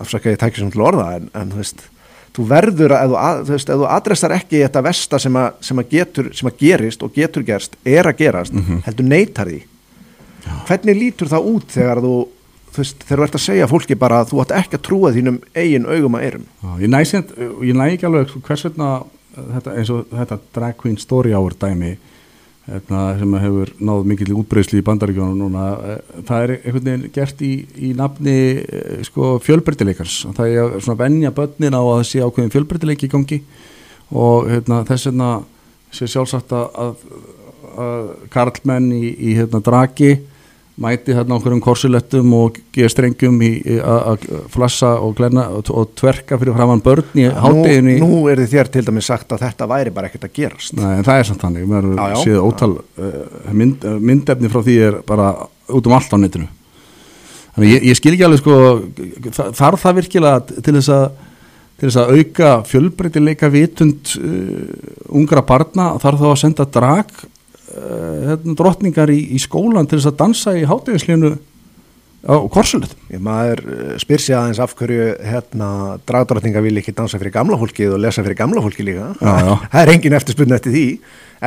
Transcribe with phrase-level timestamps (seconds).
[0.00, 1.86] afsaka ég tækir sem til orða en, en þú veist
[2.36, 5.80] þú verður að, að þú veist, ef þú adressar ekki þetta versta sem að, sem
[5.80, 8.82] að getur, sem að gerist og getur gerst, er að gerast mm -hmm.
[8.86, 9.60] heldur neytar því
[10.46, 10.54] Já.
[10.68, 12.14] hvernig lítur það út þegar þú
[12.76, 15.38] þú veist, þú ert að segja fólki bara að þú ætti ekki að trúa þínum
[15.54, 18.90] eigin augum að erum Já, ég næ, ekki alveg hvers vegna
[19.36, 21.96] þetta, eins og þetta drag queen story hour dæmi
[22.66, 27.52] sem hefur náð mikill útbreysli í bandaríkjónum núna, eh, það er einhvern veginn gert í,
[27.78, 33.06] í nafni eh, sko, fjölbreytileikars, það er svona vennja börnin á að sé ákveðin fjölbreytileiki
[33.06, 33.38] í gangi
[34.10, 35.30] og hérna, þess vegna
[35.94, 36.96] sé sjálfsagt að,
[37.76, 40.16] að karlmenn í, í hérna, dragi
[40.76, 43.38] mæti hérna okkur um korsulettum og geða strengjum
[43.80, 48.42] að flassa og, glenna, og, og tverka fyrir framann börn í hátteginu Nú, nú er
[48.44, 50.74] þér til dæmis sagt að þetta væri bara ekkert að gerast.
[50.76, 51.88] Nei, en það er samt þannig, mér
[52.20, 53.14] séu ótal uh,
[53.56, 55.30] mynd, myndefni frá því er bara
[55.72, 56.50] út um allt á netinu.
[57.56, 58.58] Þannig ég, ég skil ekki alveg sko
[59.56, 61.06] þarf það virkilega til þess að
[61.76, 64.60] til þess að auka fjölbreytileika vitund uh,
[65.16, 65.94] ungra barna?
[66.04, 67.16] Þarf þá að senda drag
[68.32, 71.36] hérna, drottningar í, í skólan til þess að dansa í hátægislinu
[72.26, 75.68] á korsulet maður eh, spyr sér aðeins af hverju hérna,
[76.08, 79.10] dragdrottningar vil ekki dansa fyrir gamla fólkið og lesa fyrir gamla fólkið líka.
[79.20, 79.52] Já, já.
[79.72, 80.86] það er engin eftirspunni eftir því.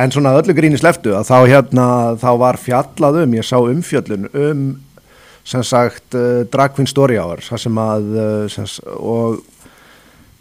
[0.00, 1.86] En svona öllu gríni sleftu að þá, hérna,
[2.20, 4.64] þá var fjallað um, ég sá umfjöllun um
[5.50, 9.40] sem sagt uh, Drag Queen Story Hour sem að, uh, sem, og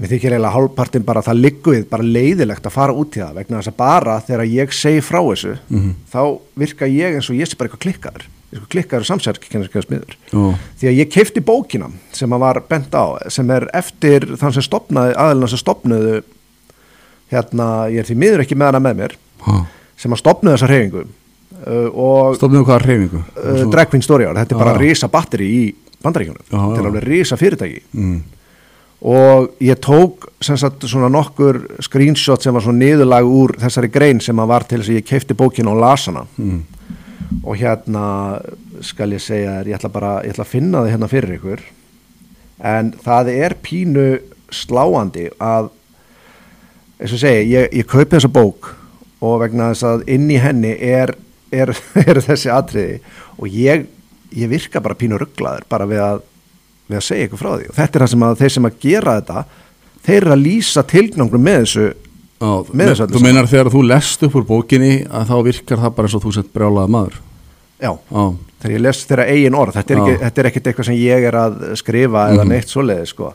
[0.00, 3.34] Mér þykir eiginlega hálfpartin bara að það ligguð bara leiðilegt að fara út í það
[3.36, 5.90] vegna þess að bara þegar ég segi frá þessu mm -hmm.
[6.14, 6.22] þá
[6.62, 10.16] virka ég eins og ég sé bara eitthvað klikkaður, eitthvað klikkaður samsverkkennarsmiður.
[10.32, 10.54] Oh.
[10.80, 14.64] Því að ég keipti bókina sem að var bent á sem er eftir þann sem
[14.64, 16.22] stopnaði aðeins sem stopnaðu
[17.30, 19.62] hérna, ég er því miður ekki með hana með mér oh.
[20.00, 23.24] sem að stopnaði þessa reyfingu uh, Stopnaðu hvaða reyfingu?
[23.36, 24.64] Uh, Drag Queen Story Hour, þetta er oh.
[24.64, 25.62] bara risa batteri í
[26.00, 28.20] bandaríkjunum, þetta er alveg risa fyrirtæki mm
[29.00, 34.66] og ég tók sagt, nokkur screenshot sem var svona niðurlag úr þessari grein sem var
[34.68, 36.60] til þess að ég keipti bókinu og lasana mm.
[37.42, 38.04] og hérna
[38.84, 41.62] skal ég segja ég ætla bara ég ætla að finna það hérna fyrir ykkur.
[42.60, 44.06] En það er pínu
[44.52, 45.70] sláandi að
[47.00, 48.74] eins og segi, ég, ég kaupi þessa bók
[49.24, 51.14] og vegna þess að inn í henni er,
[51.52, 51.72] er,
[52.04, 53.00] er þessi atriði.
[53.40, 53.86] Og ég,
[54.36, 56.26] ég virka bara pínu rugglaður bara við að
[56.90, 57.70] við að segja eitthvað frá því.
[57.70, 59.44] Og þetta er það sem að þeir sem að gera þetta
[60.06, 61.88] þeir eru að lýsa tilgnangum með þessu
[62.40, 65.96] Á, með þessu Þú meinar þegar þú lest upp úr bókinni að þá virkar það
[65.96, 67.18] bara eins og þú sett brjálaða maður?
[67.80, 68.24] Já, Á.
[68.62, 71.26] þegar ég les þeirra eigin orð þetta er, ekki, þetta er ekkert eitthvað sem ég
[71.30, 72.38] er að skrifa mm -hmm.
[72.38, 73.32] eða neitt svoleiði sko